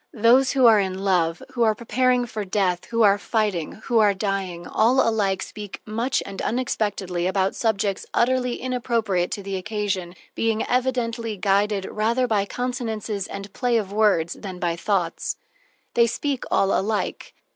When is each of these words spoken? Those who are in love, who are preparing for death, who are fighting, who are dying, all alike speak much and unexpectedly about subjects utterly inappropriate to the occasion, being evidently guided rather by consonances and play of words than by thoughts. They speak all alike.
Those 0.15 0.53
who 0.53 0.65
are 0.65 0.79
in 0.79 1.03
love, 1.03 1.43
who 1.51 1.61
are 1.61 1.75
preparing 1.75 2.25
for 2.25 2.43
death, 2.43 2.85
who 2.85 3.03
are 3.03 3.19
fighting, 3.19 3.73
who 3.83 3.99
are 3.99 4.15
dying, 4.15 4.65
all 4.65 5.07
alike 5.07 5.43
speak 5.43 5.79
much 5.85 6.23
and 6.25 6.41
unexpectedly 6.41 7.27
about 7.27 7.53
subjects 7.53 8.07
utterly 8.11 8.55
inappropriate 8.55 9.29
to 9.33 9.43
the 9.43 9.57
occasion, 9.57 10.15
being 10.33 10.65
evidently 10.67 11.37
guided 11.37 11.85
rather 11.85 12.25
by 12.25 12.45
consonances 12.45 13.27
and 13.27 13.53
play 13.53 13.77
of 13.77 13.93
words 13.93 14.33
than 14.33 14.57
by 14.57 14.75
thoughts. 14.75 15.37
They 15.93 16.07
speak 16.07 16.45
all 16.49 16.73
alike. 16.75 17.35